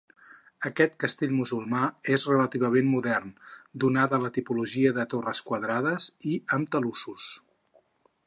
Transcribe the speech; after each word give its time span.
Aquest 0.67 0.93
castell 1.01 1.33
musulmà 1.39 1.81
és 2.15 2.25
relativament 2.29 2.89
modern, 2.93 3.29
donada 3.85 4.21
la 4.25 4.33
tipologia 4.39 4.95
de 4.99 5.07
torres 5.13 5.45
quadrades 5.51 6.11
i 6.33 6.39
amb 6.57 6.73
talussos. 6.77 7.29